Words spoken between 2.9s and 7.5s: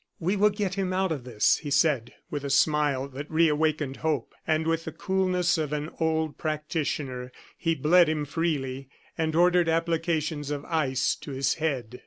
that reawakened hope. And with the coolness of an old practitioner,